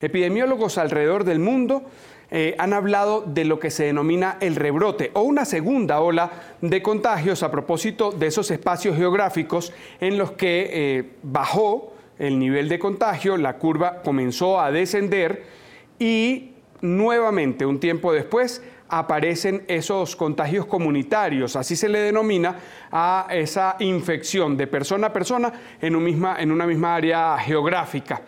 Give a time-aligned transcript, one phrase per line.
[0.00, 1.82] Epidemiólogos alrededor del mundo
[2.30, 6.80] eh, han hablado de lo que se denomina el rebrote o una segunda ola de
[6.82, 12.78] contagios a propósito de esos espacios geográficos en los que eh, bajó el nivel de
[12.78, 15.42] contagio, la curva comenzó a descender
[15.98, 22.54] y nuevamente un tiempo después aparecen esos contagios comunitarios, así se le denomina
[22.92, 28.22] a esa infección de persona a persona en, misma, en una misma área geográfica.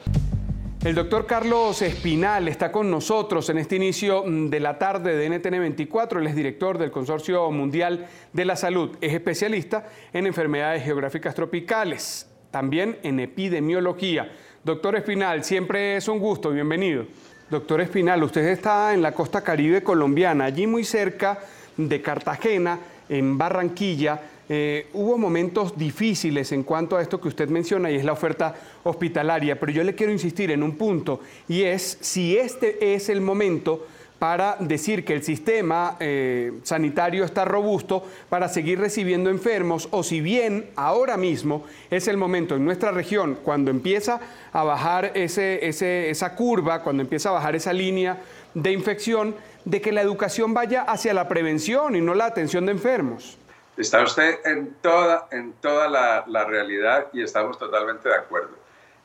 [0.83, 5.29] El doctor Carlos Espinal está con nosotros en este inicio mm, de la tarde de
[5.29, 6.21] NTN 24.
[6.21, 8.97] Él es director del Consorcio Mundial de la Salud.
[9.02, 14.33] Es especialista en enfermedades geográficas tropicales, también en epidemiología.
[14.65, 16.48] Doctor Espinal, siempre es un gusto.
[16.48, 17.05] Bienvenido.
[17.51, 21.41] Doctor Espinal, usted está en la costa caribe colombiana, allí muy cerca
[21.77, 22.79] de Cartagena,
[23.10, 24.23] en Barranquilla.
[24.48, 28.55] Eh, hubo momentos difíciles en cuanto a esto que usted menciona y es la oferta
[28.82, 33.20] hospitalaria, pero yo le quiero insistir en un punto y es si este es el
[33.20, 33.87] momento
[34.20, 40.21] para decir que el sistema eh, sanitario está robusto para seguir recibiendo enfermos o si
[40.21, 44.21] bien ahora mismo es el momento en nuestra región cuando empieza
[44.52, 48.18] a bajar ese, esa curva, cuando empieza a bajar esa línea
[48.52, 52.73] de infección, de que la educación vaya hacia la prevención y no la atención de
[52.73, 53.38] enfermos.
[53.79, 58.60] Está usted en toda, en toda la, realidad y estamos totalmente de acuerdo.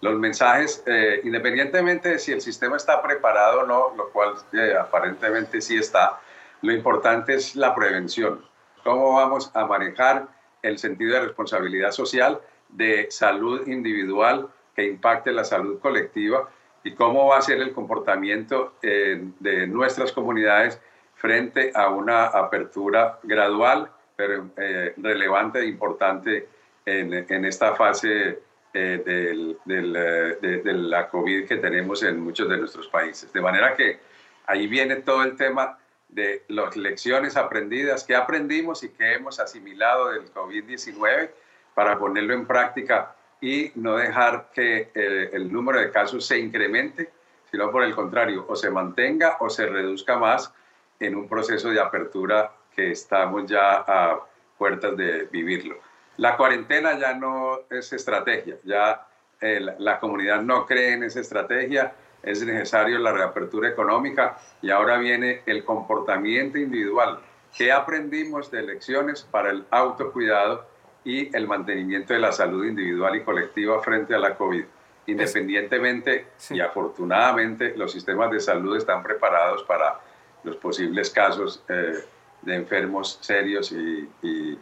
[0.06, 4.76] Los mensajes, eh, independientemente de si el sistema está preparado o no, lo cual eh,
[4.80, 6.20] aparentemente sí está,
[6.62, 8.46] lo importante es la prevención.
[8.84, 10.28] ¿Cómo vamos a manejar
[10.62, 12.40] el sentido de responsabilidad social,
[12.70, 16.52] de salud individual que impacte la salud colectiva
[16.84, 20.80] y cómo va a ser el comportamiento eh, de nuestras comunidades
[21.16, 26.48] frente a una apertura gradual pero eh, relevante e importante
[26.86, 28.45] en, en esta fase
[28.78, 33.32] eh, del, eh, de, la COVID que tenemos en muchos de nuestros países.
[33.32, 34.00] De manera que
[34.48, 35.78] ahí viene todo el tema
[36.10, 41.30] de las lecciones aprendidas, que aprendimos y que hemos asimilado del COVID-19
[41.74, 47.10] para ponerlo en práctica y no dejar que el, el número de casos se incremente,
[47.50, 50.54] sino por el contrario, o se mantenga o se reduzca más
[51.00, 54.20] en un proceso de apertura que estamos ya a
[54.58, 55.78] puertas de vivirlo.
[56.18, 59.06] La cuarentena ya no es estrategia, ya
[59.42, 61.94] eh, la comunidad no cree en esa estrategia,
[62.24, 67.20] es necesario la reapertura económica y ahora viene el comportamiento individual.
[67.56, 70.66] ¿Qué aprendimos de lecciones para el autocuidado
[71.04, 74.66] y el mantenimiento de la salud individual y colectiva frente a la COVID?
[75.08, 80.00] Independientemente y afortunadamente los sistemas de salud están preparados para
[80.44, 82.04] los posibles casos eh,
[82.42, 84.58] de enfermos serios y, y,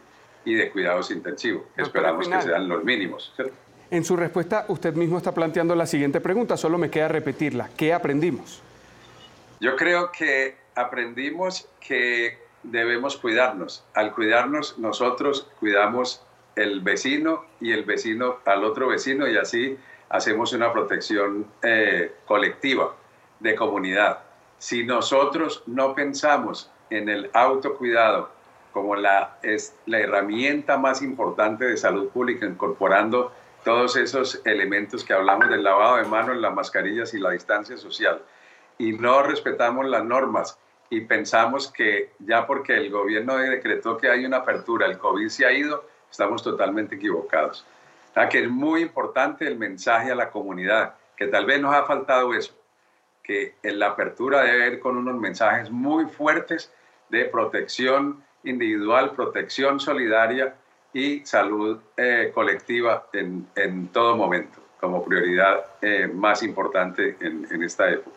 [0.52, 1.62] de cuidados intensivos.
[1.76, 3.32] Esperamos que sean los mínimos.
[3.90, 7.70] En su respuesta, usted mismo está planteando la siguiente pregunta, solo me queda repetirla.
[7.76, 8.60] ¿Qué aprendimos?
[9.60, 13.84] Yo creo que aprendimos que debemos cuidarnos.
[13.94, 16.22] Al cuidarnos, nosotros cuidamos
[16.56, 19.78] el vecino y el vecino al otro vecino y así
[20.08, 22.94] hacemos una protección eh, colectiva,
[23.40, 24.20] de comunidad.
[24.58, 28.30] Si nosotros no pensamos en el autocuidado
[28.74, 33.32] como la, es la herramienta más importante de salud pública, incorporando
[33.64, 38.20] todos esos elementos que hablamos del lavado de manos, las mascarillas y la distancia social,
[38.76, 40.58] y no respetamos las normas
[40.90, 45.46] y pensamos que ya porque el gobierno decretó que hay una apertura, el COVID se
[45.46, 47.64] ha ido, estamos totalmente equivocados.
[48.16, 51.84] O que es muy importante el mensaje a la comunidad, que tal vez nos ha
[51.84, 52.54] faltado eso,
[53.22, 56.72] que en la apertura debe ir con unos mensajes muy fuertes
[57.08, 60.54] de protección individual, protección solidaria
[60.92, 67.62] y salud eh, colectiva en, en, todo momento, como prioridad eh, más importante en, en
[67.62, 68.10] esta época.